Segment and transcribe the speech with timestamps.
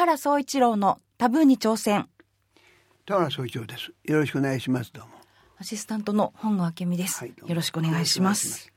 [0.00, 2.08] 原総一郎のタブーに挑戦。
[3.04, 3.92] 田原総一郎です。
[4.04, 4.90] よろしくお願いします。
[4.94, 5.10] どうも。
[5.58, 7.34] アシスタントの本郷明美です、はい。
[7.46, 8.72] よろしくお願いします。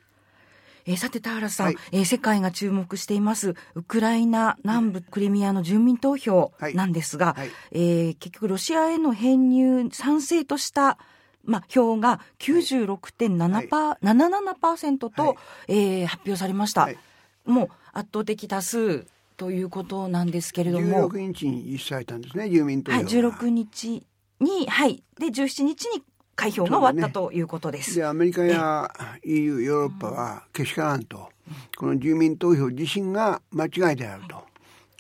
[0.86, 10.98] えー、さて田原さん、はい、えー、世界が注目していますウクライナ南部クリミアの住民投票なんですが、はいはい、えー、結局ロシアへの編入賛成とした
[11.46, 15.36] まあ、票が96.77%と、はい、
[15.70, 16.98] えー、発表されました、はい、
[17.46, 21.10] もう圧倒的多数ということなんですけれども。
[21.10, 24.06] 16日に実施されたんですね住民投票はい16日
[24.40, 25.04] にはい。
[25.20, 26.04] で17日に
[26.36, 27.96] 開票が終わったということです。
[27.96, 28.92] で、アメリカや
[29.24, 31.30] EU ヨーロッパはけしからんと、
[31.78, 34.44] この住民投票自身が間違いであると、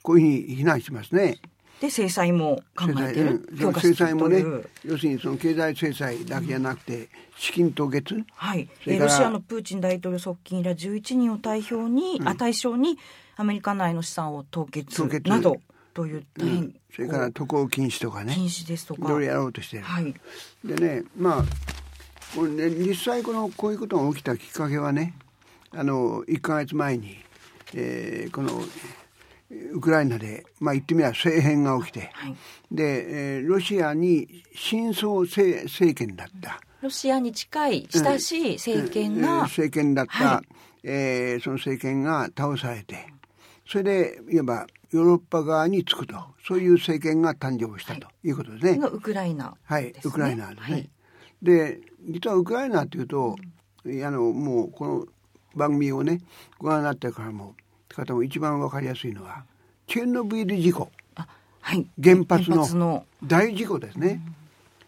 [0.03, 1.38] こういうふうに非難しますね。
[1.81, 4.41] で制裁も考えてる制裁,、制裁もね
[4.85, 8.23] 要するにその経済制裁だけじゃなくて、資金凍結。
[8.35, 8.69] はい。
[8.85, 12.97] ロシアのプーチン大統領側近ら11人を対象に、うん、対象に
[13.35, 15.57] アメリカ内の資産を凍結など
[15.93, 18.33] という大変、うん、それから渡航禁止とかね。
[18.33, 19.05] 禁止ですとか。
[19.05, 20.13] いろいろやろうとしてる、はい、
[20.63, 21.43] でねまあ
[22.35, 25.16] これね実際このこういうことが起きたきっかけはね
[25.71, 27.17] あの1か月前に、
[27.73, 28.52] えー、この
[29.71, 32.36] ウクライナで、まあ、言ってみれば政変が起きて、はい、
[32.71, 36.59] で、えー、ロシアに新総政政権だった。
[36.81, 40.47] ロシアに近い親しい政権が、うん、政権だった、はい、
[40.83, 43.12] えー、その政権が倒されて
[43.67, 46.16] それでいわばヨーロッパ側につくと。
[46.45, 48.31] そういう政権が誕生したとい。
[48.31, 48.80] うことですね。
[48.80, 50.73] はい、ウクライナ、ね、はいウクライナですね。
[50.73, 50.89] はい、
[51.42, 53.36] で実はウクライナというと、
[53.86, 55.05] うん、あのもうこの
[55.55, 56.20] 番組をね
[56.59, 57.55] ご覧になってからも
[57.89, 59.45] 方も一番わかりやすいのは
[59.88, 64.22] チェルノブイリ事故、はい、原発の大事故ですね。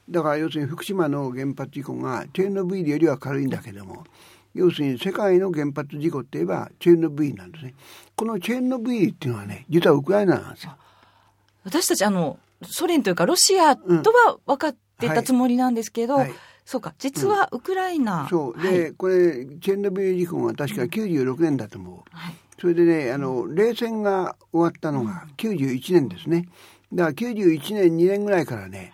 [0.09, 4.03] だから要するに福島の原発事故がチェルノブイリよりは軽いんだけども
[4.55, 7.75] 要するに世界の原発事故って言えばチェルノブイリなんですね。
[8.15, 10.75] このチェルノブイリっていうのはね、実はウクライナなんですよ。
[11.65, 18.23] 私たちあの、ソ連というかロシアとは分かってたつもりなんですけど、うんはいはい、そうか、実はウクライナ。
[18.23, 18.61] うん、そう。
[18.61, 22.17] で、はい、これ、チェルノブイリ事故は確か96年だと思う。
[22.17, 26.47] はい、それでね、あの、冷戦が終わったのが91年ですね。
[26.93, 28.93] だから91年、2年ぐらいからね、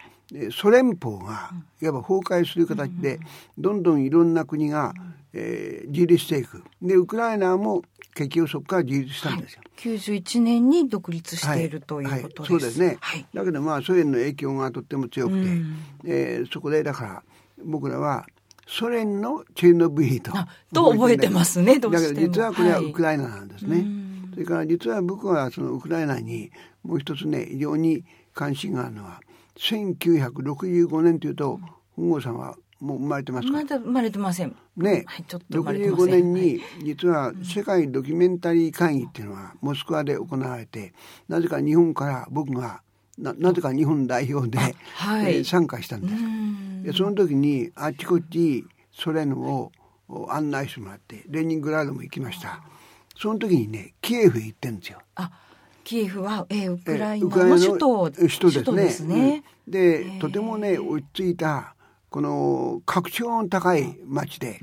[0.51, 3.19] ソ連邦がいわば崩壊する形で
[3.57, 4.93] どんどんいろんな国が
[5.33, 6.63] えー、自立していく。
[6.81, 7.83] でウクライナも
[8.13, 9.61] 結局そこから自立したんですよ。
[9.63, 17.23] はい、91年に独立している、ということです、はい、そうですね、はい、だけどまあソ連の影響がとっても強くて、うん、えー、そこでだから
[17.63, 18.25] 僕らは
[18.67, 20.31] ソ連のチェルノブイリと。
[20.73, 22.13] と覚えてますね、どうしても。
[22.13, 23.75] だけど実はこれはウクライナなんですね。
[23.75, 23.85] はい、
[24.33, 26.51] それから実は僕はそのウクライナに
[26.83, 28.03] もう一つね、非常に
[28.33, 29.21] 関心があるのは、
[29.61, 31.59] 1965年というと、
[31.95, 34.55] 本郷さんはもう生まれてますまだ生まれてません。
[34.75, 40.93] ね、はい、ちょっと65年に実は世界ドキュメンタリー会議っていうのはモスクワで行われて、
[41.27, 42.81] なぜか日本から僕が
[43.19, 46.91] ななぜか日本代表で、はい、えー、参加したんです。
[46.91, 49.71] でその時にあっちこっちソ連を
[50.29, 52.63] 案内してもらってレニングラードも行きました。
[53.15, 54.99] その時にねキエフへ行ってんですよ。
[55.15, 55.29] あ
[55.83, 59.43] キエフは、えー、ウクライナの首都ですね。
[59.67, 61.75] で、うん、とてもね落ち着いた
[62.09, 64.59] この格調の高い町で、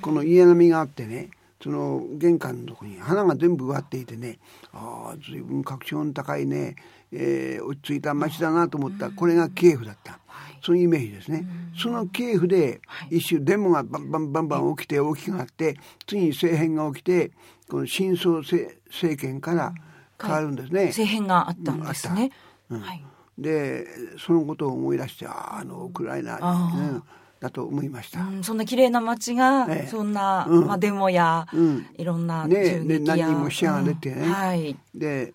[0.00, 1.30] この家並みがあってね
[1.62, 4.38] その玄関のとこに花が全部植わっていてね
[4.72, 6.76] ああ随分格調の高いね、
[7.12, 10.18] えー、落ち着いた町だなと思ったこれがキエフだった。
[10.62, 11.46] そういうイメージですね。
[11.76, 17.30] そのキエフで一種デモがバンバンバンバン起きて大きくなって次に政変が起きて
[17.68, 18.76] この新総政
[19.20, 19.74] 権から
[20.20, 20.86] 変わるんですね。
[20.86, 22.30] 政変があったんですね。
[22.70, 23.04] うん、はい。
[23.38, 23.86] で
[24.18, 27.02] そのことを思い出してあのウクライナ、うん、
[27.40, 35.34] だと思いました、うん、そんな綺麗な街が、ね、そんな、うん、まあ、デモや、うん、いろんなねで何人も死者が出てね、はい、で、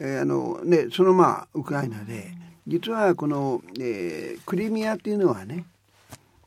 [0.00, 2.32] えー、あのねそのまあウクライナで
[2.66, 5.66] 実はこの、えー、クリミアっていうのはね、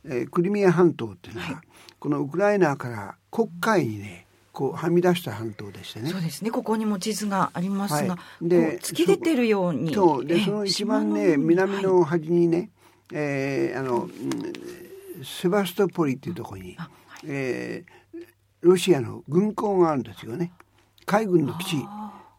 [0.03, 1.55] えー、クリミア半島っていうのは、はい、
[1.97, 4.25] このウクライナから黒海にね
[4.59, 6.09] こうはみ出した半島でしてね。
[6.09, 6.51] そうですね。
[6.51, 9.93] ここにも地図がありますが、はい、で突き出てるように。
[9.93, 12.69] そうでその一番ね南の端にね、はい、
[13.11, 14.09] えー、あの、
[15.23, 16.89] セバストポリっていうところに、はい、
[17.27, 18.19] えー、
[18.59, 20.51] ロシアの軍港があるんですよね。
[21.05, 21.75] 海軍の基地。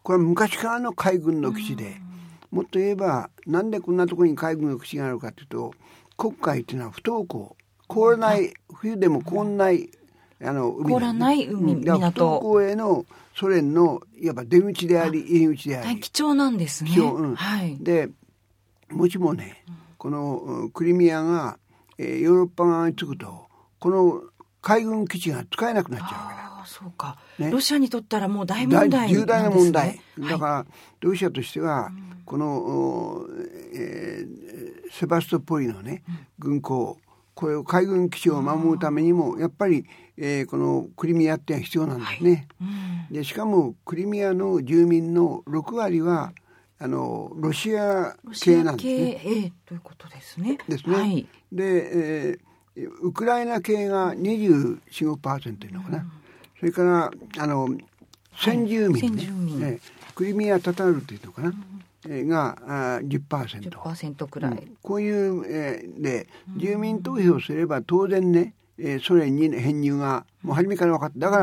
[0.03, 1.95] これは昔からの海軍の基地で、
[2.51, 5.73] もっと言えばなんでこんなところに海軍の基地があるかというと
[6.17, 7.55] 黒海っていうのは不登校
[7.87, 9.89] 凍らない冬でも凍らない
[10.43, 11.99] あの海、凍らない海、港。
[11.99, 13.05] 不登校への
[13.35, 15.99] ソ連のいわば出口であり入り口であり。
[15.99, 16.91] 貴重なんですね。
[16.91, 17.77] 貴重、うん、はい。
[17.79, 18.09] で、
[18.89, 19.63] もしもね、
[19.97, 21.57] このクリミアが、
[21.97, 23.45] えー、ヨーロッパ側に着くと、
[23.79, 24.21] この
[24.61, 26.41] 海軍基地が使えなくなっちゃうわけだ。
[26.47, 29.99] あそうか、ね、ロシアにとったらもう大問題、ね、重大な問題。
[30.19, 30.65] だから、
[30.99, 31.91] ロシアとしては、
[32.25, 33.25] この、
[33.73, 36.03] えー、セバストポリのね、
[36.37, 36.97] 軍港、
[37.33, 39.85] これを海軍基地を守るためにも、やっぱり、
[40.17, 42.47] えー、このクリミアって必要なんですね。
[42.59, 42.69] はい
[43.09, 46.33] うん、でしかもクリミアの住民の6割は
[46.79, 49.21] あのロシア系なんですね。
[49.23, 50.57] えー、ということですね。
[50.67, 50.95] ですね。
[50.95, 55.97] はい、で、えー、ウクライナ系が24.5%いうのかな。
[55.99, 56.11] うん、
[56.59, 57.69] それからあの
[58.35, 59.15] 先住民
[59.59, 59.79] ね、はい、
[60.15, 61.49] クリミアタタールっていうのかな。
[61.49, 62.57] うんが
[62.97, 63.69] あ10%。
[63.69, 66.27] 10%くらい、うん、こういう、えー、で
[66.57, 71.19] 住民投票すれば当然ね、えー、ソ連に編入がもう初めから分かった。
[71.19, 71.37] だか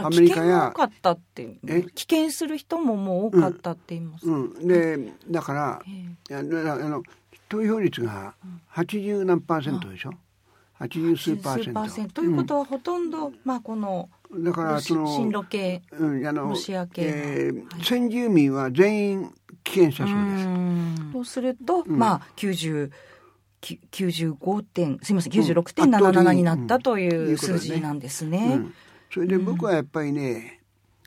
[0.00, 5.82] ら,、アメリカや多かったって棄権する人ももう多かったって言います、うん、うん、でだから、
[6.28, 7.02] えー、あの
[7.48, 8.34] 投票率が
[8.74, 11.82] 80何パーセントでしょ、うん、80数パーセント。
[12.04, 12.14] ント。
[12.14, 19.34] ということはほとんど、まあこのだからその親ロ系、うん、あのロシア系、えーはい、先住民は全員
[19.64, 21.12] 棄権したそうです。
[21.12, 22.90] そうすると、まあ90
[23.90, 28.60] 95点すみません96.77になったという数字なんですね。
[29.12, 30.60] それで僕はやっぱりね、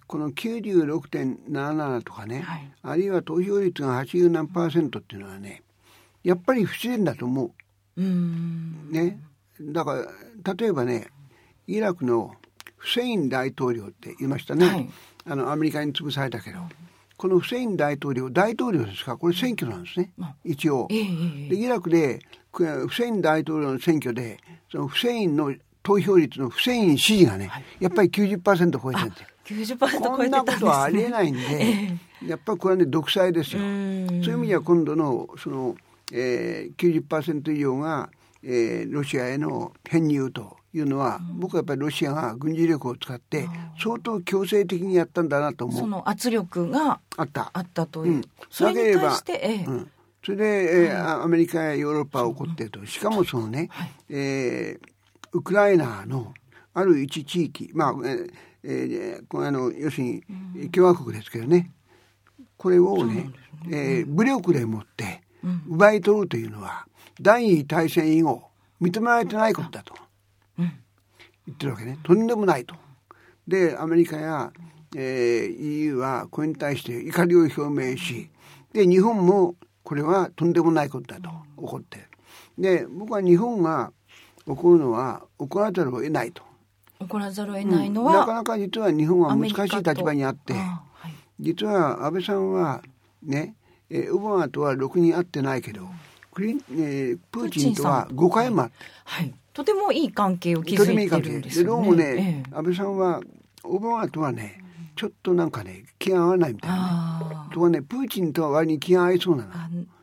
[0.07, 5.61] この96.77とかね、はい、あるいは投票率が80何パーセントっていうのはね
[6.23, 7.51] やっぱり不自然だと思う。
[8.01, 8.03] う
[8.91, 9.19] ね、
[9.59, 10.05] だか
[10.45, 11.07] ら例えばね
[11.67, 12.35] イラクの
[12.77, 14.89] フセイン大統領って言いましたね、はい、
[15.25, 16.59] あのアメリカに潰されたけど。
[17.17, 19.17] このフセイン大統領大統領ですか？
[19.17, 20.11] これ選挙なんですね、
[20.43, 20.87] 一応。
[20.89, 20.95] で
[21.55, 22.19] イラクで
[22.53, 24.39] フセイン大統領の選挙で
[24.71, 29.27] そのフセインの投票率のフセイン支持がね、はい、やっぱり90%超えてるんですよ。
[29.77, 33.61] 90%こんなことはありえないんで、やっぱりこれはね独裁ですよ。
[33.61, 35.75] そういう意味では今度のその、
[36.11, 38.09] えー、90%以上が、
[38.43, 43.47] えー、ロシアへの編入というのは、うん、僕はやっぱりロシアが軍事力を使って
[43.81, 45.79] 相当強制的にやったんだなと思う。
[45.79, 47.49] その圧力があった。
[47.53, 48.13] あったという。
[48.13, 49.91] うん、それに対して、ええ、うん。
[50.23, 52.85] それで、えー、アメリカやヨーロッパは起こっていると。
[52.85, 54.89] しかもそのね、はい、えー、
[55.33, 56.33] ウクライナの
[56.73, 57.93] ある一地域まあ、
[58.63, 60.23] えー、このあの要するに
[60.71, 61.71] 共和国ですけどね。
[62.57, 63.31] これをねね、
[63.69, 65.21] えー、武力でもって
[65.69, 66.87] 奪い取るというのは、
[67.21, 68.43] 第二次大戦以後
[68.81, 69.95] 認められてないことだと、
[70.57, 71.97] 言ってるわけね。
[72.03, 72.75] とんでもないと。
[73.47, 74.51] でアメリカや、
[74.95, 78.29] えー、EU はこれに対して怒りを表明し
[78.73, 82.07] で日本もこれはとんでもないことだと起こって。
[82.57, 83.91] で僕は日本が
[84.45, 86.43] 起こるのは起こらざるを得ないと。
[86.99, 92.81] 起こらざるを得ないのは、うん、なかなか実は日本は難しい立場にあって、はい、実は安倍さんは
[93.21, 93.55] ね、
[93.89, 95.87] えー、オバマとはろくに会ってないけど、
[96.33, 98.75] クリえー、プーチンとは5回も会って、
[99.05, 101.63] はい、とてもいい関係を築いてるんですよね。
[101.63, 103.19] でどうもね、ええ、安倍さんは
[103.63, 104.61] オバマとはね
[104.95, 109.51] ちょっとなんかね気が合わないみたいな、ね、とかねプーチンとは割に気が合いそうなの。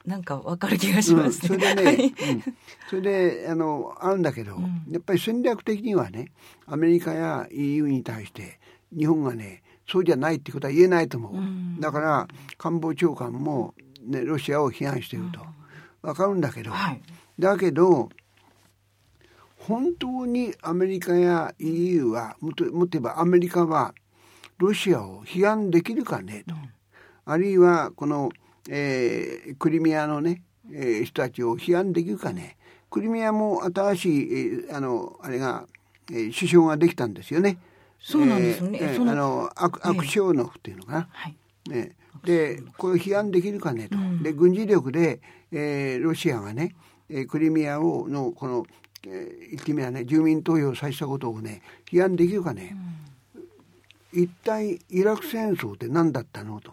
[0.05, 1.55] なんかわかる気がします、ね。
[1.55, 2.55] うん、それでね、うん、
[2.91, 6.33] それであの合うんだけど、うん、やっぱり戦略的にはね
[6.67, 8.59] アメリカや EU に対して
[8.91, 12.29] 日本がねそうじゃないってことは言えないと思う、だから
[12.59, 13.75] 官房長官も、
[14.05, 15.39] ね、ロシアを批判していると、
[16.03, 17.01] わかるんだけど、はい、
[17.39, 18.09] だけど
[19.67, 23.95] 本当にアメリカや EU はもっと言えばアメリカは
[24.59, 26.55] ロシアを批判できるかねと、
[27.25, 28.31] あるいはこの、
[28.69, 32.57] えー、クリミアのね、えー、人たちを批判できるかね
[32.91, 35.67] クリミアも新しい、えー、あのあれが、
[36.11, 37.59] えー、首相ができたんですよね。
[37.99, 38.79] そうなんですね。
[38.81, 41.09] えー、あのアクアクショーノフっていうのかな。
[41.11, 41.37] はい、
[41.71, 43.97] ね、でこれを批判できるかねと。
[43.97, 46.77] うん、で軍事力で、えー、ロシアがね、
[47.09, 52.71] えー、クリミアをのこの、えー、言ってみればね住民投票させたことをね批判できるかね。
[52.73, 53.05] うん
[54.15, 56.73] 一体イラク戦争って何だったのと。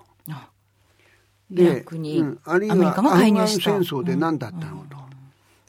[1.49, 3.01] で、うん、あるいはアフ
[3.33, 4.97] ガン戦争って何だったのと。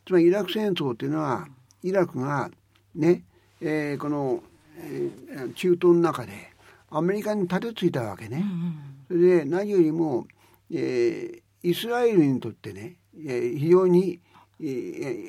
[0.07, 1.49] つまりイラク戦争っていうのは
[1.83, 2.50] イラクが
[2.95, 3.23] ね、
[3.61, 4.42] えー、この、
[4.78, 6.33] えー、中東の中で
[6.90, 8.45] アメリカに立てついたわけね。
[9.09, 10.26] それで何よりも、
[10.71, 14.21] えー、イスラエルにとってね、えー、非常に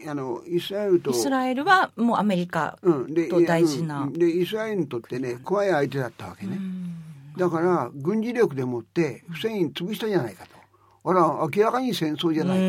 [0.08, 6.60] あのイスラエルとイスラエルはもうアメリカと大事な、うん、でイスラエルにとってね怖い相手だったわけね。
[7.36, 11.10] だから軍事力でもってフセイン潰したじゃないかと。
[11.10, 11.22] あら
[11.52, 12.68] 明らかに戦争じゃないかと。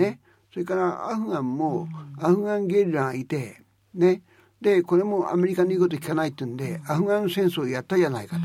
[0.00, 0.20] ね。
[0.52, 3.62] それからアフガンもアフガンゲリラがいて
[3.94, 4.20] ね。
[4.60, 8.42] でこれもアメリカの言うこと聞かないって言うんでアフガン戦争やったじゃないかと。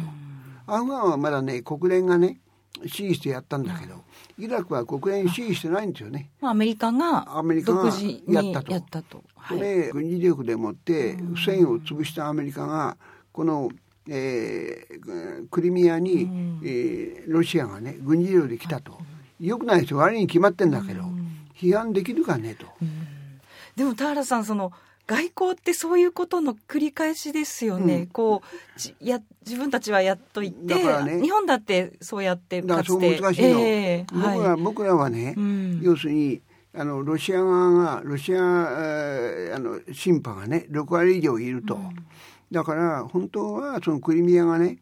[0.74, 2.40] アフガンはまだね国連がね
[2.86, 4.04] 支持してやったんだけど、
[4.38, 6.30] イラクは国連支持してないんですよね。
[6.42, 8.72] アメリカがアメリカが独自にやったと。
[8.72, 9.24] やったと。
[9.36, 9.60] はい。
[9.60, 12.98] で軍事力でもってフセインを潰したアメリカが
[13.32, 13.70] この、
[14.10, 16.30] えークリミアに、
[16.64, 18.98] えーロシアがね軍事力で来たと、
[19.40, 20.00] よくないですよ。
[20.00, 21.04] 悪いに決まってんだけど、
[21.56, 22.66] 批判できるかねと。
[23.76, 24.72] でも田原さんその
[25.08, 28.08] 外交ってそういうことの繰り返しですよね、うん。
[28.08, 31.22] こうじや自分たちはやっといて、ね。
[31.22, 34.62] 日本だってそうやってだかつて難しいの、ええ僕らはい。
[34.62, 35.80] 僕らはね、うん。
[35.82, 36.42] 要するに
[36.74, 41.80] あのロシア側がロシア、えーあの審判がね6割以上いると、
[42.52, 44.80] だから本当はそのクリミアがね、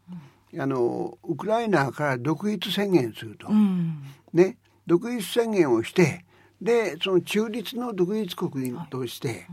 [0.57, 4.01] あのウクライナから独立宣言すると、うん。
[4.33, 4.57] ね。
[4.85, 6.25] 独立宣言をして
[6.61, 9.47] でその中立の独立国として、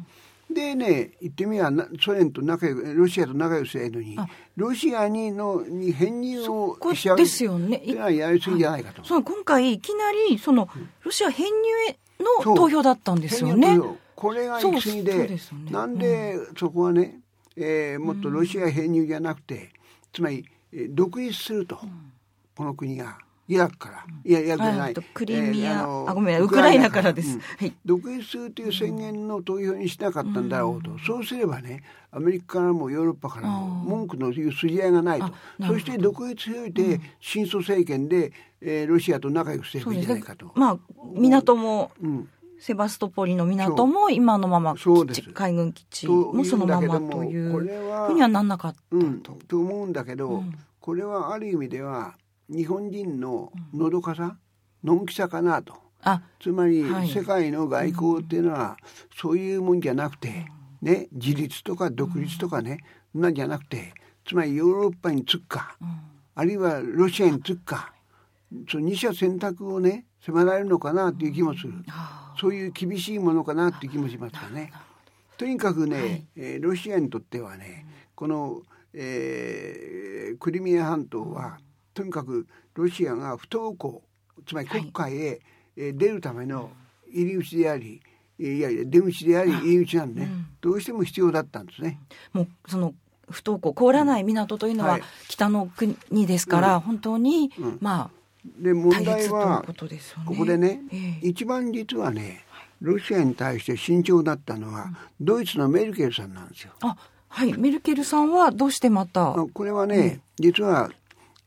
[0.55, 4.29] でね言ってみればなソ連と仲良くロシアと仲良くすればいいのにあ。
[4.57, 9.05] ロシアにのに編入をこしちゃうですよねやりすぎじゃないかと。
[9.05, 10.69] その今回いきなりその
[11.03, 11.53] ロシア編入
[11.89, 11.99] へ
[12.45, 13.79] の投票だったんですよね。
[14.15, 15.41] これが行き過ぎででね。
[15.71, 17.21] なんでそこはね、
[17.57, 19.71] えーもっとロシア編入じゃなくて、
[20.13, 21.79] つまり、えー独立すると、
[22.55, 23.19] この国が
[23.51, 26.41] イラクから、いやイラクじゃない、クリミア、えーのあごめん。
[26.41, 27.37] ウクライナからです、
[27.85, 35.33] 独立するという宣言の投票にしなかったんだろうと、そうすればねアメリカからもヨーロッパからも文句の言う筋合いがないと。
[35.67, 40.53] そして独立において新祖政権で、えーロシアと仲良くすればいいんじゃないかと。
[40.55, 40.79] まあ
[41.15, 42.29] 港もうん。
[42.61, 44.75] セバストポリの港も今のまま
[45.33, 49.33] 海軍基地もそのままといというふうにはなんなかったうん、と。
[49.49, 50.55] と思うんだけど、うん。
[50.79, 52.17] これはある意味では
[52.51, 54.37] 日本人ののどかさ、
[54.83, 55.75] のんきさかなと。
[56.03, 57.09] あつまりはい。
[57.09, 58.77] 世界の外交っていうのは
[59.15, 60.47] そういうもんじゃなくて、
[60.83, 62.81] ね、自立とか独立とかね、
[63.15, 63.93] なんじゃなくて
[64.27, 65.77] つまりヨーロッパにつくか、
[66.35, 67.93] あるいはロシアにつくか
[68.69, 71.75] その二者選択をね迫られるのかなっていう気もする。
[71.89, 74.73] あそういう厳しいものかなっていう気もしますよね。
[75.37, 78.63] とにかくね、えーロシアにとってはねこの、
[78.95, 81.59] えークリミア半島は
[81.95, 84.03] とにかくロシアが不登校
[84.47, 85.41] つまり国会へ、
[85.77, 86.71] えー出るための
[87.11, 88.03] 入り口であり
[88.39, 90.29] いやいや出口であり入り口なんでね、
[90.61, 92.01] どうしても必要だったんですね。
[92.33, 92.95] もうその
[93.31, 95.03] 不登校凍らない港というのははい。
[95.29, 97.79] 北の国ですから、本当に、うん。
[97.81, 98.11] ま
[98.45, 99.75] であ問題はこ。
[100.27, 101.29] ここでね、ええ。
[101.29, 102.45] 一番実はね
[102.81, 106.73] ロシアに対して慎重だったのは、ドイツのメルケルさんなんですよ。
[106.81, 106.97] あ
[107.29, 107.53] はい。
[107.53, 110.91] メルケルさんはどうしてまた、あこれはね、実は、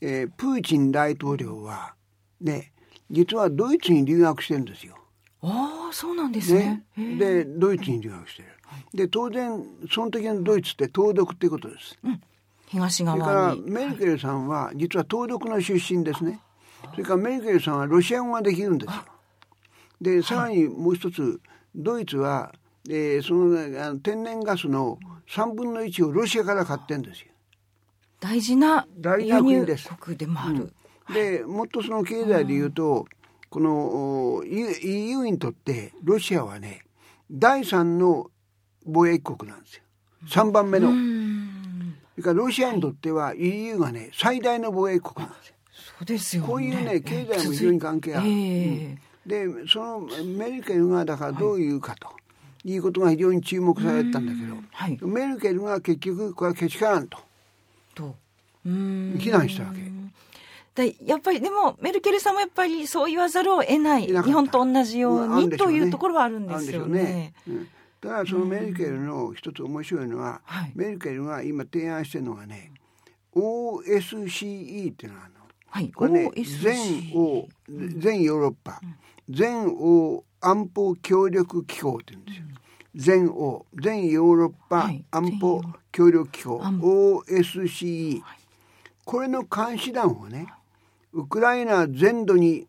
[0.05, 1.93] えープーチン大統領は
[2.41, 2.74] ね
[3.10, 4.98] 実はドイツに留学してるんですよ。
[5.41, 7.15] ああそうなんですねね。
[7.17, 8.50] でドイツに留学してる。
[8.93, 11.98] で当然その時のドイツって東独っていうことです。
[12.67, 13.55] 東それから。
[13.55, 16.39] メルケルさんは実は東独の出身ですね。
[16.91, 19.03] それからメルケルさんはロシア語ができるんですよ。
[20.01, 21.39] でさらにもう一つ
[21.75, 22.51] ドイツは、
[22.89, 27.33] えーその天然ガスの3分の1をロシアから買ってんですよ。
[28.24, 28.88] 大事な
[29.20, 29.65] 輸入
[30.00, 30.74] 国でもある。
[31.13, 33.06] でもっとその経済で言うと、
[33.50, 36.86] このお EU にとってロシアはね
[37.30, 38.32] 第3の
[38.88, 39.84] 貿易国なんですよ。
[40.30, 45.56] 3番目の、うそんれからロシアにとっては EU がね最大の貿易国なんですよ。
[45.74, 46.48] そうですよね。
[46.48, 50.00] こういうね経済も非常に関係ある、ええでその
[50.38, 52.10] メルケルがだからどういうかと、
[52.65, 55.00] い、うことが非常に注目されてたんだけど、はい。
[55.01, 57.18] メルケルが結局これはけしからんと
[57.94, 58.16] と。
[58.66, 59.82] うん非難したわけ。
[60.76, 67.34] でやっぱりでもメルケルさんもやっぱりそう言わざるを得ない日本と同じようにねというところはあるんですよねね。。
[67.48, 67.68] うん
[68.02, 72.72] ただそのメルケルの一つ面白いのは、はいメルケルが今提案してるのがね
[73.34, 75.40] OSCE っていうのがあるの。
[75.68, 75.92] はい。
[75.92, 77.48] これね OSC 全欧
[77.98, 78.82] 全ヨーロッパ、
[79.30, 82.46] 全欧安保協力機構って言うんですよ。
[82.96, 88.22] 全欧全ヨーロッパはい安保協力機構、安 OSCE、
[89.06, 90.48] これの監視団をね
[91.12, 92.68] ウクライナ全土に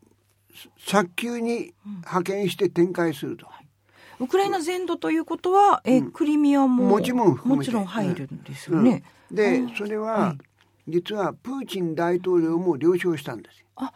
[0.78, 3.46] 早急に派遣して展開すると。
[4.20, 9.02] ウクライナ全土ということは、えークリミアももちろんもちろん入るんですよね。
[9.30, 9.36] うん。
[9.36, 10.36] であそれは、
[10.86, 13.66] 実はプーチン大統領も了承したんですよ。
[13.76, 13.92] あ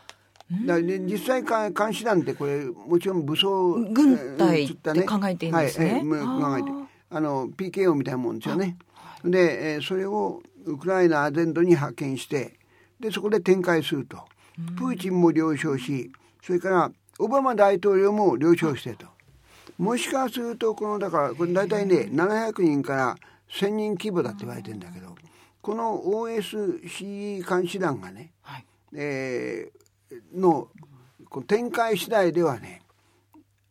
[0.51, 8.77] だ実際か監視団ってこれもちろん武装軍隊って考えていいんですねはい考えてあの PKO みたいなもんですよね。
[9.25, 12.55] で、えーそれをウクライナ全土に派遣して
[13.01, 14.19] でそこで展開すると。
[14.77, 16.11] プーチンも了承し
[16.43, 16.91] それから
[17.21, 19.07] オバマ大統領も了承してと。
[19.79, 23.17] もしかするとこのだからこれ大体ね700人から
[23.51, 25.15] 1,000人規模だって言われてるんだけど
[25.63, 28.65] この OSCE 監視団がね、はい。
[28.95, 29.88] えー
[30.35, 30.69] の
[31.29, 32.83] この展開次第ではね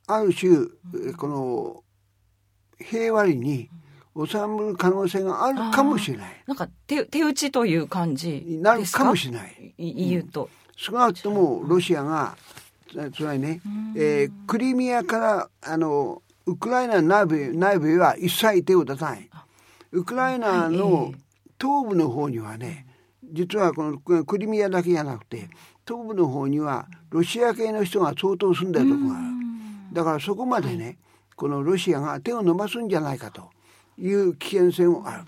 [0.08, 0.68] ある種
[1.14, 1.84] この
[2.80, 3.70] 平和裏に
[4.26, 6.44] 収まる可能性があるかもしれない。
[6.48, 9.74] なんか手手打ちという感じになるかもしれない。
[9.78, 12.36] 言うと、少なくともロシアが
[13.14, 13.62] つまりね、
[13.96, 19.30] えー、クリミアからあのウクライナ内部内部へは一切手を出さない。
[19.92, 21.14] ウクライナの
[21.60, 22.88] 東部の方にはね、
[23.24, 25.50] 実はこのクリミアだけじゃなくて
[25.88, 29.28] 東部の方にはロシア系の人が相当住んでるところがある。
[29.94, 30.98] だからそこまでね、
[31.36, 33.50] このロシアが手を伸ばすんじゃないかと
[33.98, 35.24] いう危険性もある。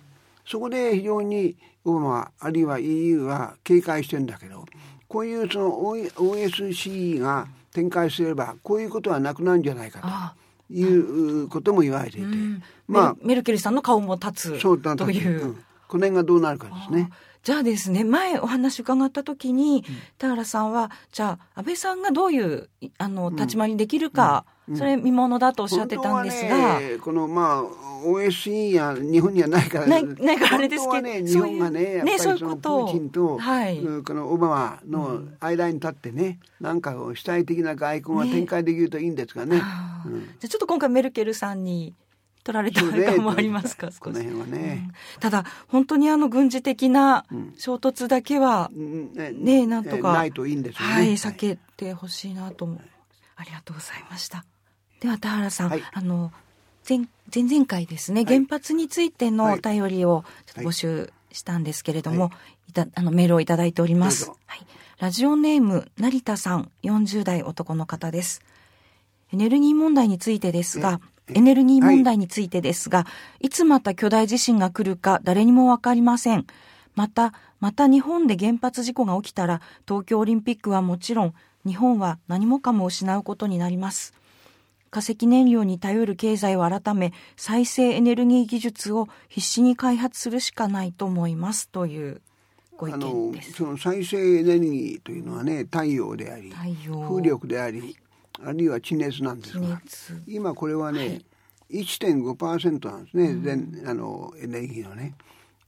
[0.45, 4.65] そこで非常にオバマあるいは EU は警戒してるんだけど
[5.07, 10.35] こういうその OSCE が展開すればこういうことはなくなるんじゃないか
[10.67, 12.27] ということも言われていて、
[12.87, 13.15] まあ。
[13.21, 15.53] メルケルさんの顔も立つそうという、うん、
[15.87, 17.09] この辺がどうなるかですね。
[17.43, 19.85] じゃあですね、前お話伺った時に、
[20.17, 24.73] 田原さんは、じゃあ、安倍さんがどういう、あの、立場にできるか、うん。
[24.73, 26.79] うん、それ見ものだとおっしゃってたんですが。
[26.79, 31.01] ね、この、まあ、OSCE や日本にはないから、ない、ないからあれですけど。
[31.01, 39.57] ね、日本がね、やっぱりそのプーチンと、はい、このオバマの間に立ってね、なんか主体的な外交が展開できるといいんですがね。
[39.57, 39.63] ね
[40.05, 41.93] うん、じゃあちょっと今回メルケルさんに、
[42.49, 44.17] 取られてる感もありますか、少し。
[44.17, 44.25] ね。
[44.25, 47.25] うん、ただ、本当にあの軍事的な
[47.59, 50.93] 衝突だけは、ね、ねなんとか、ないといいんですよね。
[50.95, 52.81] はい、避けてほしいなと思
[53.35, 54.45] ありがとうございました。
[54.99, 56.31] では、田原さん、はい、あの、
[56.87, 57.01] 前、
[57.33, 60.25] 前々回ですね、原発についてのお便りを
[60.55, 62.29] 募集したんですけれども、は
[62.67, 64.31] い、いたあのメールをいただいております。
[64.47, 64.65] はい。
[64.97, 68.41] ラジオネーム、成田さん、40代男の方です。
[69.31, 70.99] エネルギー問題についてですが、
[71.33, 73.07] エネルギー問題についてですが、は
[73.39, 76.45] い、いつまた巨大地震が来るか誰にもわかりません。
[76.95, 81.33] また、また日本で原発事故が起きたら、東京オリンピックはもちろん、
[81.65, 84.13] 日本は何もかも失うことになります。
[84.89, 92.21] 化石燃料に頼る経済を改め、再生エネルギー技術を必死に開発するしかないと思いますという
[92.75, 93.53] ご意見です。
[93.53, 97.95] その再生エネルギーというのはね、太陽であり、風力であり、
[98.45, 99.81] あるいは地熱なんですが
[100.27, 101.25] 今これはね、はい、
[101.81, 105.15] 1.5%なんですね、うん、全あのエネルギーのね。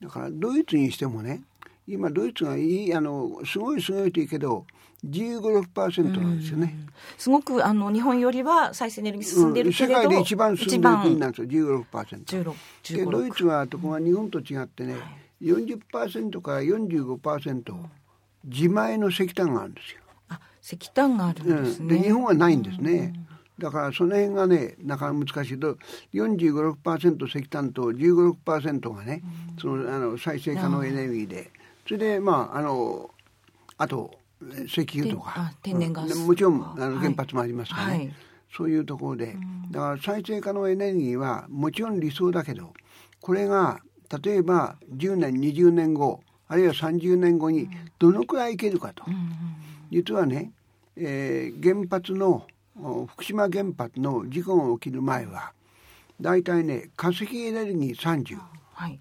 [0.02, 1.44] だからドイツにしてもね
[1.88, 4.66] 今ドイツがいいあのすごいすごいといいけど
[5.06, 12.54] 15、なんですよね、うん、すごくあの日本よりは再生エネルギー進んでるけれど、うん、世界で一番進んでる国なんですよ15%。
[12.84, 14.96] 16でドイツはとこが日本と違ってね、
[15.42, 17.76] うん、40%から45%
[18.46, 20.01] 自前の石炭があるんですよ。
[20.62, 23.14] 石炭があるんですね、うん、で日本はないんですね、
[23.58, 25.78] だからその辺がねなかなか難しいと
[26.14, 29.22] 45%石炭と15%がね、
[29.60, 31.52] そのあの再生可能エネルギーで。
[31.88, 33.10] それでまああの
[33.78, 34.12] あと
[34.66, 35.54] 石油とか。
[35.62, 38.14] 天然ガス、もちろんあの原発もありますからね、はい、
[38.56, 39.36] そういうところで、
[39.72, 42.74] だから再生可能エネルギーはもちろん理想だけど
[43.20, 43.80] これが
[44.24, 47.70] 例えば10年20年後あるいは30年後に
[48.00, 49.04] どのくらいいけるかと。
[49.92, 50.52] 実はね、
[50.96, 52.48] えー、原発の
[53.08, 55.52] 福島原発の事故が起きる前は
[56.20, 58.40] 大体ね化石エネルギー30、
[58.74, 59.00] はい、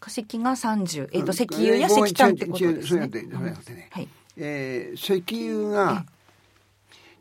[0.00, 2.82] 化石が30、えーと、石油や石炭ってことですね。
[2.82, 4.08] そうやってね、はい。
[4.36, 6.04] えー、石油が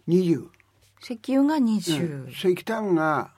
[0.08, 0.48] 20
[1.04, 3.30] 石油が20、うん、石炭が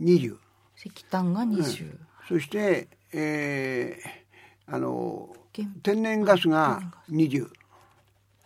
[0.00, 0.36] 20
[0.76, 5.34] 石炭が20、うん、そして、えー、あの
[5.82, 7.48] 天然ガスが20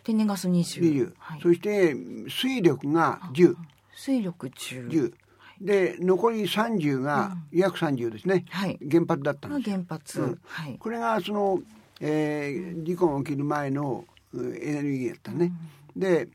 [0.04, 0.80] 天然ガス20。
[0.80, 1.94] 20はい、そして
[2.28, 3.54] 水力が10。
[3.94, 4.88] 水力10。
[4.88, 5.12] 10。
[5.60, 9.70] で残り30が、約30ですね、はい、原発だったんです。
[9.70, 10.40] 原発、うん。
[10.44, 11.60] はい、これがその、
[12.00, 15.52] えー、事故が起きる前のエネルギーだったね、
[15.94, 16.28] うん、で、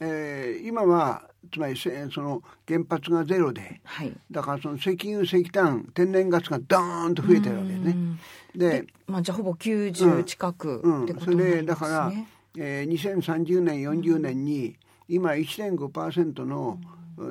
[0.00, 7.96] えー、今はつまりその原発がゼロで、はい、だからその石油石炭天然ガスがドーンと増えてるわけですね。
[8.54, 11.50] でまあ、じゃあほぼ90近く、うん、ってことなんですね。
[11.50, 12.12] それでだから
[12.56, 14.76] えー、2030年40年に
[15.08, 16.78] 今1.5%の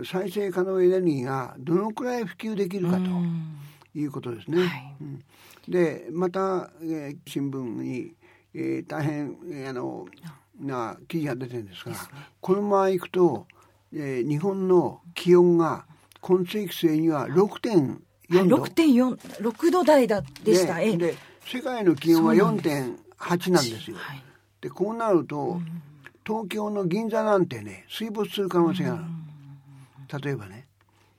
[0.04, 3.04] 再生可能エネルギーがどのくらい普及できるかと
[3.98, 4.64] いうことですね。
[4.64, 4.96] はい。
[5.02, 5.24] うん、
[5.68, 8.14] でまた、えー、新聞に、
[8.54, 10.06] えー、大変、えー、あの
[10.60, 11.98] な記事が出てるんですが、ね、
[12.40, 13.46] このままいくと、
[13.94, 15.86] えー、日本の気温が
[16.22, 18.00] 今世紀末には6.4
[18.48, 18.64] 度。
[18.64, 20.80] 6.4度台だでした。
[20.80, 23.98] でで世界の気温は4.8なんですよ。
[23.98, 24.24] はい
[24.66, 25.62] でこうなると、
[26.26, 28.98] 東京の銀座なんてね水没する可能性があ
[30.18, 30.66] る、例えばね。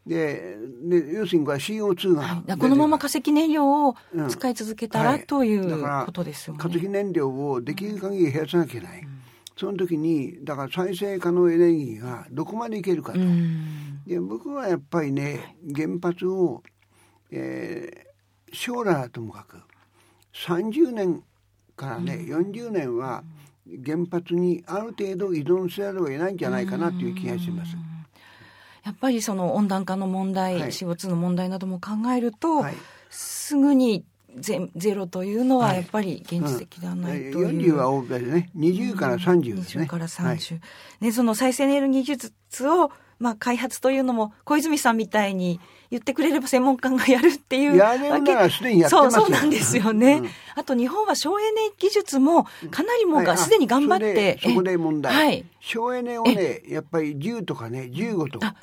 [0.05, 3.95] でで要するにこれ CO2 が、はい、このまま化石燃料を
[4.29, 9.03] 使い続けたら、うん、ということですよね、化石燃料をできる限り減らさなきゃいけない、
[9.57, 13.21] その時にだから再生可能エネルギーがどこまでいけるかと。
[14.09, 16.65] で僕はやっぱりね原発を、
[17.31, 19.59] えー、将来はともかく
[20.35, 21.23] 30年
[21.77, 23.23] からね、うん、40年は
[23.85, 27.77] 原発にある程度依存せざるを得ないんじゃないかなという気がします。
[28.85, 32.75] やっぱりその温暖化の問題、はい、CO2 の問題なども考えると、はい、
[33.11, 34.05] すぐに
[34.39, 38.51] ゼゼロというのはやっぱり現実的ではないという、はい、40は多くね。
[38.57, 40.61] 20から30ですね、20から30、は
[41.01, 45.59] い、ねその再生エネルギー技術をまあ開発というのも小泉さんみたいに
[45.90, 58.57] 言ってくれれば専門家がやるっていうやれるならすでにやってますそうそうなんですよね、うん、あと日本は省エネ技術もかなりもうがすでに頑張って、はい、そこで問題、はい、省エネをねやっぱり10とかね15とか。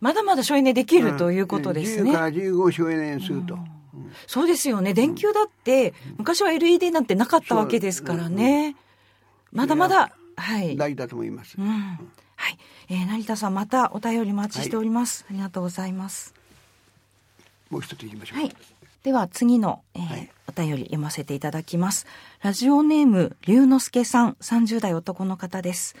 [0.00, 4.12] まだまだ省エネできるということですね、10から15省エネにすると、うん。
[4.26, 4.92] そうですよね。
[4.92, 8.76] 電球だって、昔は LED なんてなかったわけですからね。
[9.50, 10.76] まだまだ、はい。
[10.76, 11.56] 大だと思います。
[11.58, 11.98] うん。
[12.88, 12.96] はい。
[12.98, 15.24] えー、成田さん、またお便りお待ちしております。
[15.28, 16.34] はい、ありがとうございます。
[17.70, 18.38] もう一ついきましょう。
[18.38, 18.56] はい。
[19.02, 22.06] では次の、えーはい、お便り読ませていただきます。
[22.42, 25.94] ラジオネーム、龍之介さん、30代男の方です。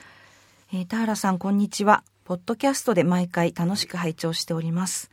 [0.72, 2.02] えー、田原さん、こんにちは。
[2.24, 5.10] ポッドキャストで毎回楽しく拝聴しております。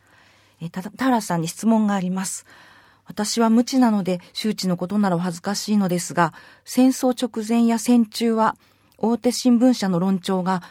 [0.62, 2.46] えー、田原さんに質問があります。
[3.06, 8.56] 私は無知なので周知のことならお恥ずかしいのですが、戦争直前や戦中は
[8.98, 10.64] 大手新聞社の論調が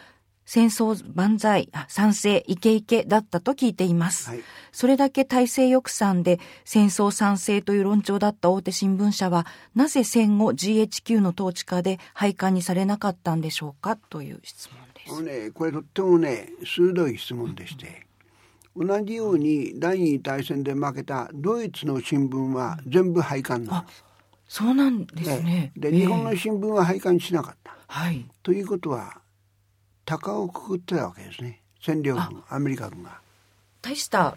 [0.52, 4.30] 戦争万歳、賛成、イケイケだったと聞いています。
[4.30, 4.40] はい、
[4.72, 14.68] それだけ体制抑散で戦争賛成という論調だった大手新聞社は、なぜ戦後 GHQ の統治下で廃刊にされなかったんでしょうかという質
[15.14, 15.44] 問です。
[15.44, 18.08] ね、これとってもね、鋭い質問でして、
[18.76, 24.04] 同じように第二次大戦で負けたドイツの新聞は全部廃刊なんです。
[24.48, 25.70] そうなんですね。
[25.76, 27.72] で、日本の新聞は廃刊しなかった。
[27.86, 28.26] はい。
[28.42, 29.20] ということは
[30.10, 31.60] 鷹をくくってたわけですね。
[31.80, 33.20] 占領軍アメリカ軍が。
[33.80, 34.36] 大した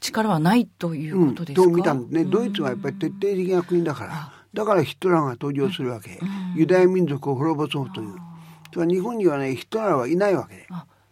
[0.00, 1.62] 力はないということですか？
[1.62, 2.24] うん、と見たんね。
[2.24, 4.32] ドイツはやっぱり徹底的な国だから。
[4.52, 6.18] だからヒトラーが登場するわけ。
[6.56, 8.88] ユダヤ民族を滅ぼそうという。
[8.88, 10.66] 日本にはねヒトラーはいないわけで。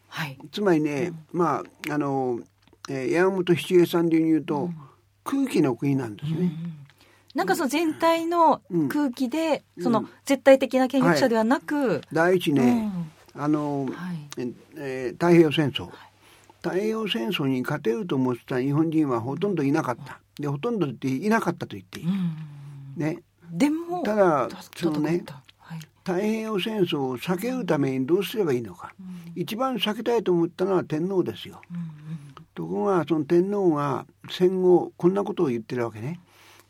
[0.08, 2.40] はい、つまりね、うん、まああの、
[2.88, 4.76] えー、山本七恵さん流に言うと、うん、
[5.22, 6.38] 空気の国なんですね。
[6.38, 6.76] うん
[7.32, 12.90] なんかその全体の空気で、その絶対的な権力者ではなく、はい、第一ね、
[13.34, 15.88] あの、はい、えー、太平洋戦争、
[16.62, 20.20] 太平洋戦争に勝てると思ってた日本人はほとんどいなかった。
[20.38, 22.06] でほとんどっていなかったと言っていい、
[22.96, 23.22] ね。
[23.50, 25.22] でもただそのね
[26.02, 31.60] 太平洋戦争を避けるためにどうすればいいのか、うん、一番避けたいと思ったのは天皇ですよ。
[31.70, 31.86] うんうん、
[32.54, 36.20] ところがその天皇が戦後こんなことを言ってるわけね。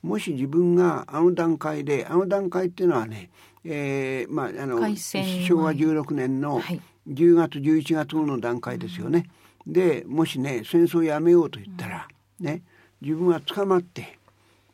[0.02, 3.30] もし自分があの段階であの段階っていうのはね、
[3.64, 6.60] えー、まああの昭和16年の
[7.08, 9.28] 10月11月後の段階ですよね。
[9.66, 12.62] でもしね戦争やめようと言ったら、ね
[13.00, 14.18] 自分は捕まって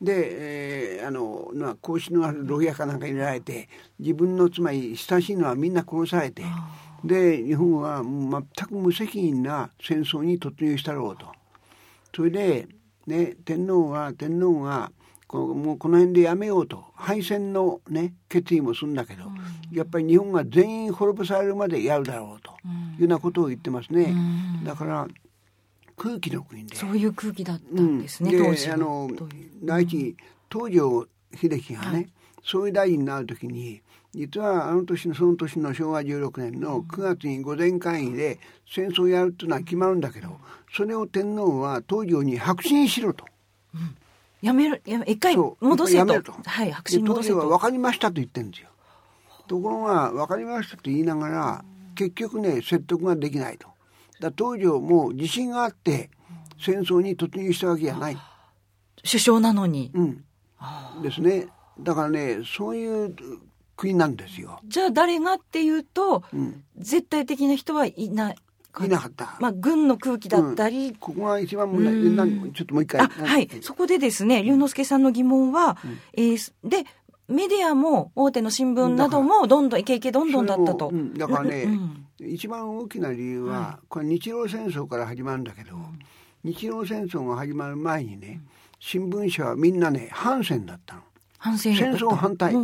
[0.01, 3.69] で、えー、あの、まあ、格子のある牢屋かなんか入れられて
[3.99, 6.43] 自分のつまり親しいのはみんな殺されて
[7.05, 11.27] で日本は全く無責任な戦争に突入したろうと。
[12.15, 12.69] それで、
[13.07, 14.91] ね、天皇は天皇が
[15.27, 22.53] こもうこの辺でやめようと敗戦の、ね、決意もするんだけど、うん、やっぱり日本が全員滅ぼされるまでやるだろうと
[22.99, 24.05] いうようなことを言ってますね。
[24.05, 25.09] うん、だから
[25.97, 26.77] 空気の国で。
[26.77, 29.09] そういう空気だったんですね、うん、当時あの
[29.65, 30.17] 第一
[30.53, 32.09] 東条英機がね、はい、
[32.45, 33.83] 総理大臣になる時に
[34.15, 40.39] 実はあの年のその年の昭和16年の9月に御前会議で戦争をやるっていうのは決まるんだけど
[40.75, 43.27] それを天皇は東条に白紙にしろと。
[43.75, 43.97] うん、
[44.43, 47.39] やめるやめ一回戻せとと、はい、白紙に戻せと。
[47.39, 48.69] は分かりましたと言ってるんですよ。
[49.49, 53.69] ところが分かりましたと言いながら結局ね説得ができないと。
[54.21, 56.11] だ東条も自信があって
[56.59, 58.19] 戦争に突入したわけじゃない。
[59.09, 59.91] 首相なのに。
[59.95, 60.25] うん。
[61.03, 61.49] ですね。
[61.79, 63.15] だからね、そういう
[63.77, 64.61] 国なんですよ。
[64.67, 68.37] じゃあ誰がっていうと、うん、絶対的な人はいない。
[68.85, 69.37] いなかった。
[69.41, 70.89] まあ、軍の空気だったり。
[70.89, 72.53] うん、ここが一番問題。
[72.53, 73.07] ちょっともう一回。
[73.07, 73.49] はい。
[73.63, 76.85] そこでですね、龍之介さんの疑問は、うん、えー、で、
[77.29, 80.93] メディアも大手の新聞などもどんどんイケイケどんどんだったと。
[81.17, 81.67] だからね、
[82.21, 85.77] 一番大きな理由は、これ日露戦争から始まるんだけど、
[86.45, 88.41] 日露戦争が始まる前にね、
[88.79, 91.03] 新聞社はみんなね反戦だったの。
[91.39, 92.55] 反戦戦争反対、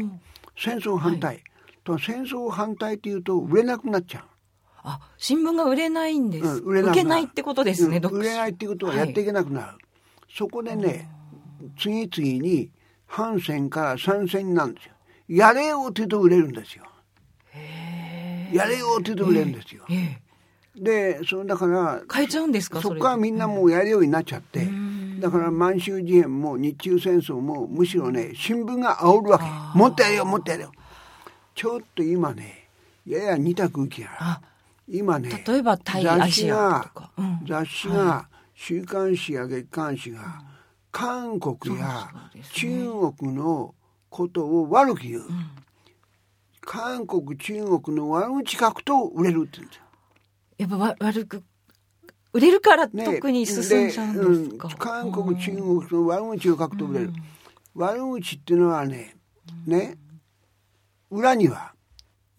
[0.56, 1.44] 戦争反対、はい、
[1.82, 4.24] と戦争反対っていうと売れなくなっちゃう。
[4.82, 9.76] あ新聞が売れないんです、うん、売れなけないってことですね、うん、売れないっていうことはやっていけなくなる、はい、
[10.36, 11.08] そこでね
[11.78, 12.70] 次々に
[13.06, 14.92] 反戦から参戦なんですよ。
[15.28, 16.84] やれよって言うと売れるんですよ。
[17.54, 19.84] へやれよって言ってくれるんですよ。
[20.74, 24.66] でそのだから変えちゃうんですかそこからみんなもうやるようになっちゃって、
[25.20, 29.78] だから満州事変も日中戦争もむしろね新聞が煽るわけ。
[29.78, 30.72] もっとやれよもっとやれよ。
[31.54, 32.68] ちょっと今ね
[33.06, 34.40] やや似た空気が
[34.88, 40.42] 今ね例えば雑誌が、うん、雑誌が、はい、週刊誌や月刊誌が、
[40.90, 42.08] 韓国や
[42.52, 43.74] 中国の
[44.10, 45.50] ことを悪く言う、うん、
[46.60, 49.82] 韓国中国の悪口書くと売れるって言うんですよ。
[50.58, 51.42] やっぱわ悪く
[52.32, 57.14] 売れるから特に進んじゃうんですか、ね、韓国中国の悪口を書くと売れる、うん、
[57.82, 59.16] 悪口っていうのはね
[59.66, 59.96] ね
[61.10, 61.72] 裏には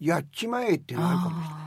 [0.00, 1.63] やっちまえっていうのがあるかもしれない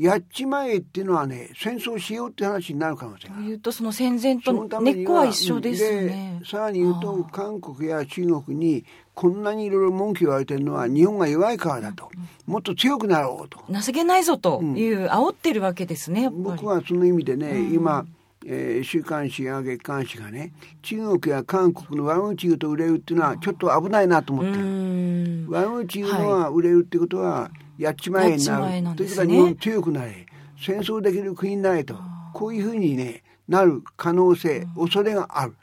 [0.00, 6.40] やっちまえっていうのはね戦争しようって話になる可能性がというとその戦前と根っこは一緒ですね。
[6.42, 8.82] さらに言うと韓国や中国に
[9.12, 12.10] こんなにいろいろ文句言われてるのは日本が弱いからだと、
[12.46, 13.62] もっと強くなろうと。
[13.70, 18.06] 情けないぞという、うん、煽ってるわけですね僕はその意味でね、うん、今
[18.46, 25.46] えー、週刊誌や月刊誌がね中国や韓国の悪口言うと売れるっていうのはちょっと危ないなと思ってる。
[25.50, 28.82] 悪口言うのは売れるってことは、はいやっちまえになる。
[28.82, 30.26] なね、というか日本強くなれ。
[30.62, 31.96] 戦争できる国になれと。
[32.34, 35.54] こういうふうにね、なる可能性、恐れがある。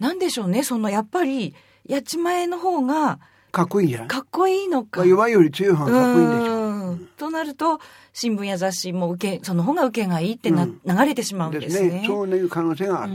[0.00, 1.54] なんでしょうね、そのやっぱり、
[1.86, 3.18] やっちまえの方が、
[3.52, 4.08] かっこいいんじゃない？
[4.08, 5.04] かっこいいのか。
[5.06, 6.90] 弱いより強い方がかっこいいんでしょ。
[6.92, 7.80] うとなると、
[8.12, 11.90] 新聞や雑誌も受け、その方が受けがいいってな、うん、流れてしまうんですね。
[11.90, 12.04] ですね。
[12.06, 13.12] そういう可能性がある。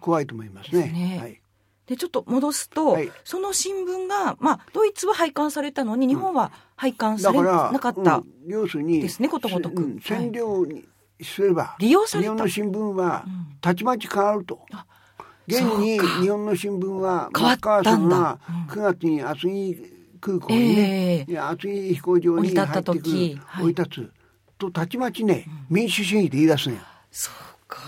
[0.00, 0.90] 怖いと思いますね。
[0.92, 1.40] ねはい
[1.86, 9.82] で、ちょっと戻すと、はい、その新聞が、まあ、ドイツは廃刊されたのに、日本は廃刊されなかった、うん、要するに、ですね、ことごとく。
[10.02, 10.86] 占領に
[11.22, 13.24] すれば、利用され日本の新聞は、
[13.60, 14.60] たちまち変わると。
[15.46, 19.76] 現に日本の新聞は、マッカーソンが9月に厚木
[20.20, 21.32] 空港にね、え。
[21.32, 23.02] ー、厚木飛行場に入ってくる、
[23.60, 24.12] 降り立つ、
[24.56, 26.80] と、たちまちね、民主主義で言い出すんや。
[27.10, 27.82] そうか。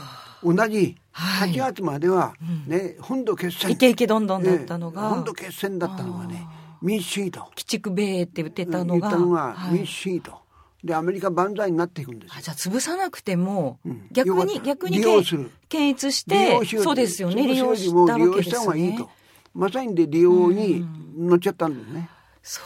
[0.45, 2.35] 同じ8月までは
[2.67, 3.71] ね、本土決戦。
[3.71, 6.47] イケイケどんどんだったのが、本土決戦だったのがね
[6.83, 7.41] 民主主義と。
[7.41, 9.11] 鬼畜米って言ってたのが。
[9.17, 10.39] のが民主主義と、
[10.85, 13.79] でアメリカ万歳になっていくんですじゃあ潰さなくても、
[14.13, 15.51] 逆に逆に利用する。
[15.71, 18.91] 検閲してそうですよね利用したわけですね。
[18.91, 19.09] いいと。
[19.55, 22.11] まさにで利用に乗っちゃったんですね、
[22.43, 22.61] そ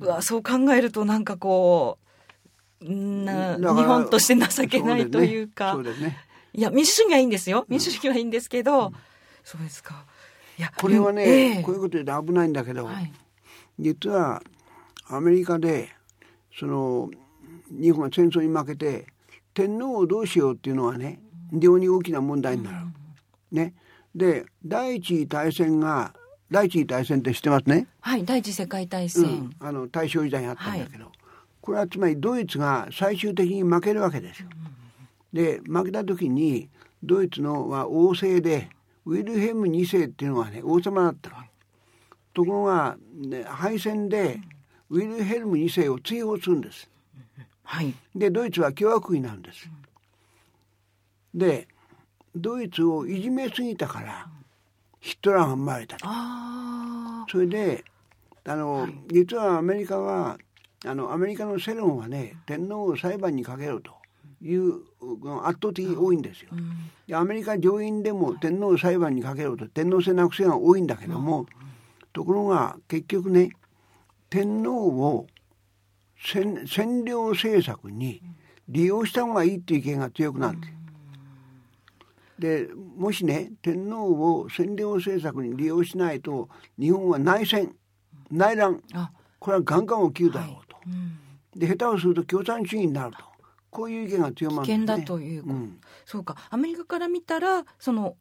[0.00, 0.04] う。
[0.04, 1.96] うわそう考えるとなんかこ
[2.82, 5.72] うな日本として情けないというか。
[5.72, 6.18] そうですね
[6.58, 7.64] いや、民主主義はいいんですよ。
[7.68, 8.94] 民主主義はいいんですけど、うん、
[9.44, 10.04] そうですか。
[10.58, 13.12] いや、これはね、えー、こういうことで危ないんだけど、はい、
[13.78, 14.42] 実は
[15.08, 15.90] アメリカで、
[16.58, 17.10] その、
[17.70, 19.06] 日本が戦争に負けて、
[19.54, 21.20] 天皇をどうしようっていうのはね、
[21.52, 22.76] 非常に大きな問題になる。
[23.52, 23.74] うん、ね。
[24.12, 26.12] で、第一次大戦が、
[26.50, 27.86] 第一次大戦って知ってますね？
[28.00, 29.22] はい、第一次世界大戦。
[29.22, 31.12] うん、あの大正時代にあったんだけど、はい、
[31.60, 34.48] これはつまりドイツが最終的に負けるわけですよ。
[34.72, 34.77] うん
[35.32, 36.68] で負けた時に
[37.02, 38.70] ドイツのは王政で
[39.04, 41.30] ウィルヘム2世っていうのはね王様だった
[42.34, 44.40] ところが、ね、敗戦で
[44.90, 46.88] ウィルヘルム2世を追放するんです。
[47.64, 49.68] はい、でドイツは共和国になるんです。
[51.34, 51.68] で
[52.34, 54.28] ドイツをいじめすぎたから
[55.00, 55.96] ヒットラーが生まれた
[57.30, 57.84] それで
[58.44, 60.38] あの、はい、実はアメリカは
[60.84, 63.97] あのアメリカの世論はね天皇を裁判にかけろと
[64.40, 64.74] いう
[65.42, 66.50] 圧倒的に多いんですよ。
[67.06, 71.46] でアメリカ上院でも天皇裁判にかけろと天皇制なくせが多いんだけども、
[72.12, 73.50] ところが結局ね
[74.30, 75.26] 天皇を
[76.24, 78.22] 占領政策に
[78.68, 80.68] 利用した方がいいっていう意見が強くなって。
[82.38, 86.48] でもしね天皇を占領政策に利用しないと
[86.78, 87.74] 日本は内戦
[88.30, 88.80] 内乱
[89.40, 90.76] これはガンガン起きるだろうと。
[90.76, 90.82] は
[91.56, 93.27] い、で下手をすると共産主義になると。
[93.70, 96.36] こういう意見が強まる、ね、危険だという、うん、そうか。
[96.50, 98.16] アメリカから見たらその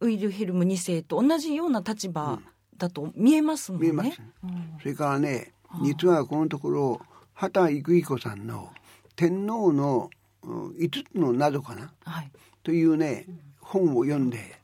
[0.00, 2.40] ウィルヘルム2世と同じような立場
[2.76, 3.86] だと見えますもんね。
[3.88, 5.52] 見えます、うん、それからね
[5.82, 7.00] 実はこのところ
[7.32, 8.72] 畑育彦さんの
[9.16, 10.10] 「天皇の
[10.42, 12.30] 5つの謎かな、はい、
[12.62, 13.26] というね
[13.60, 14.60] 本を読んで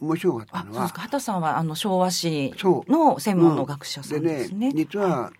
[0.00, 0.88] 面白かったのは。
[0.88, 2.52] 畑さんはあの昭和史
[2.88, 4.70] の専門の学者さんですね。
[4.70, 5.32] でね実は、は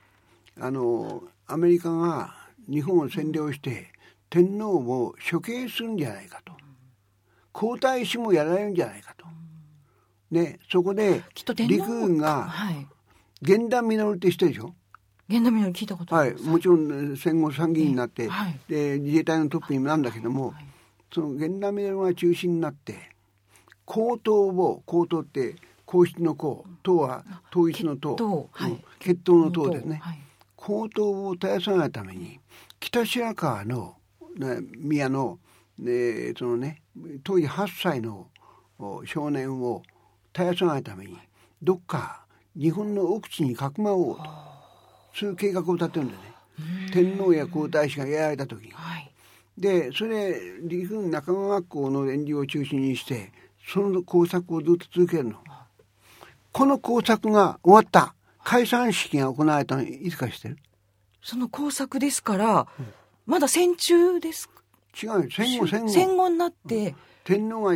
[0.58, 2.34] い、あのアメリカが
[2.68, 3.92] 日本を占領して
[4.34, 6.52] 天皇を処刑するんじゃないかと。
[7.52, 9.24] 皇太子もやられるんじゃないかと、
[10.32, 11.22] ね、そこで
[11.68, 12.52] 陸軍が
[13.40, 14.74] 源田稔って知ってるでしょ？
[15.28, 20.66] 源田稔聞いたことはい、もちろん戦後参議院になって、はい、で自衛隊のトップになんだけども、はい、
[21.14, 23.10] その源田稔が中心になって
[23.84, 30.18] 皇統を皇統って皇室の皇党は統一の党、はい、血統の党ですね、はい、
[30.56, 32.40] 皇統を絶やさないために
[32.80, 33.92] 北白川の、ね、
[34.76, 35.38] 宮の、
[35.78, 36.82] ね、そのね
[37.22, 38.28] 当時8歳の
[39.04, 39.82] 少年を
[40.34, 41.16] 絶やさないために
[41.62, 42.24] どっか
[42.56, 44.22] 日本の奥地にかくまおうと
[45.14, 46.34] そういう計画を立てるんだよね。
[46.92, 48.72] 天皇や皇太子がやられた時に。
[48.72, 49.12] はい、
[49.56, 53.32] でそれ陸軍中川学校の連中を中心にして
[53.66, 55.38] その工作をずっと続けるの。
[56.52, 58.14] この工作が終わった。
[58.46, 60.58] 解散式が行われたのいつかしてる？
[61.22, 62.92] その工作ですから、うん、
[63.26, 64.50] まだ戦中です
[65.02, 65.88] 違う戦後戦後。
[65.88, 67.74] 戦後になって、うん、天皇が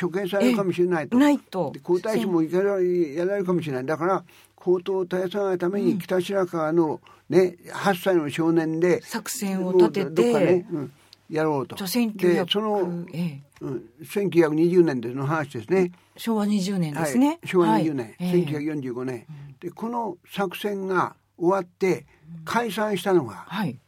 [0.00, 1.18] 処刑されるかもしれないと。
[1.18, 1.72] ないと。
[1.82, 3.86] 皇太子もやられるかもしれない。
[3.86, 10.92] だから皇統を絶やさないために北白川のね8歳の少年で作戦を立てて、ねうん、
[11.28, 11.76] やろうと。
[11.76, 13.42] でその、ええ。
[13.60, 15.92] うん、1920年での話ですね。
[16.16, 17.28] 昭和20年ですね。
[17.28, 19.26] はい、昭和20年、はい、1945年、
[19.60, 22.06] でこの作戦が終わって
[22.44, 23.78] 解散したのが、はい、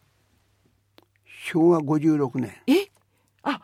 [1.51, 2.53] 昭和56年。
[2.67, 2.91] え？
[3.43, 3.61] あ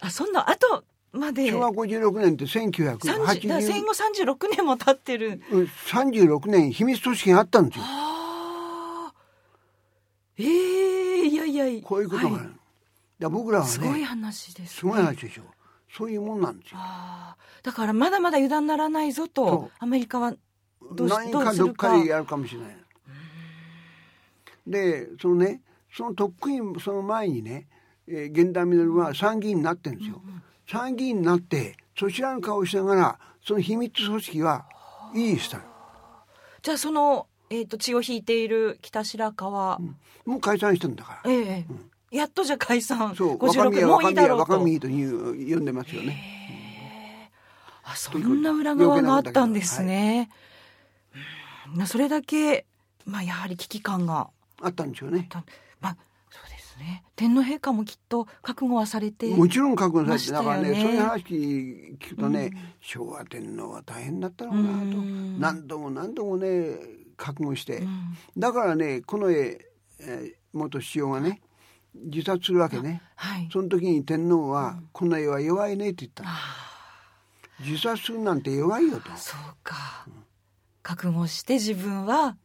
[0.00, 1.50] あそんな後まで。
[1.50, 3.62] 昭和56年って1980年。
[3.62, 7.84] 戦後36年も経ってる、うん、36年秘密組織があったんですよ。
[10.38, 15.42] ええー、いやいやこういうことがある、はい、僕らはねすごい話です、ね、すごい話でしょ。
[15.90, 16.78] そういうもんなんですよ。
[17.62, 20.34] だからまだまだ油断ならないぞとアメリカは
[20.92, 22.76] どう何かどっかでやるかもしれない。
[24.66, 25.62] でそのね
[25.96, 27.66] その特区員その前にね、
[28.06, 34.66] えー、源田稔は参議院になってるんですよ、うんうん、参議院になってそちらの顔をしながらその秘密組織は
[35.14, 35.60] 維持した
[36.62, 39.96] じゃあそのえっ、ー、と血を引いている北白川、うん、
[40.32, 41.30] もう解散してんだから。
[41.30, 41.72] ええう
[42.14, 43.14] ん、やっとじゃ解散。
[43.14, 47.30] そう、若宮若宮若宮と呼んでますよね。
[47.84, 50.28] あ、そんな裏側があったんですね。
[51.76, 52.66] はい、それだけ、
[53.04, 54.28] まあやはり危機感が
[54.60, 55.28] あったんでしょうね。
[56.76, 57.02] ね。
[57.16, 61.24] 天皇陛下もきっと覚悟はされてもちろん覚悟されてだからねそういう話
[61.98, 64.98] 聞くとね、うん、昭和天皇は大変だったのかなと、
[65.38, 66.78] 何度も何度もね
[67.16, 69.66] 覚悟して、うん、だからねこの絵、
[70.00, 71.40] えー、元首相がね
[72.04, 76.24] 自殺するわけね、はい、その時に天皇は、この絵は弱いね」って言った
[77.60, 79.10] 自殺するなんて弱いよと。
[79.16, 80.06] そうか、
[80.82, 82.36] 覚悟して自分は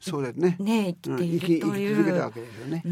[0.00, 0.56] そうですね。
[0.58, 2.82] ね生きているという、生き続けたわけですよね、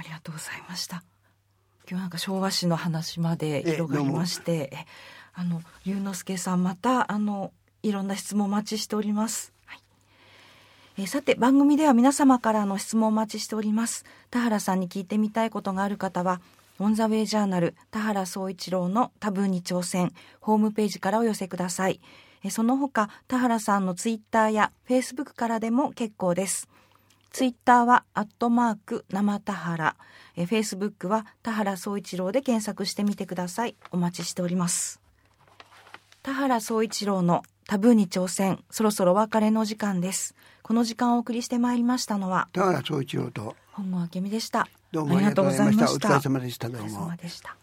[0.00, 1.04] ありがとうございました
[1.88, 4.72] 今日なんか昭和史の話まで広がりまして
[5.34, 9.52] あの龍之介さんまたあのいろんな質問お待ちしております。
[9.66, 9.80] はい、
[10.98, 14.04] えさて番組では皆様からの質問をお待ちしております。
[14.30, 16.40] 田原さんに聞いてみたいことがある方は
[16.78, 22.00] オンザウェイジャーナル田原総一郎のタブーに挑戦ホームページからお寄せください。
[22.50, 26.68] その他田原さんのツイッターやフェイスブックからでも結構です。
[27.30, 29.96] ツイッターはアットマーク生田原、
[30.34, 33.76] フェイスブックは田原総一郎で検索してみてください。
[33.92, 35.00] お待ちしております。
[36.22, 38.62] 田原総一郎のタブーに挑戦。
[38.70, 40.34] そろそろお別れの時間です。
[40.62, 44.68] この時間をお送りしてまいりましたのは田原総一郎と本郷明美でした。
[44.92, 45.92] どうもありがとうございました。
[45.92, 46.86] お疲れ様でしたどうも。
[46.86, 47.59] お疲れ様でした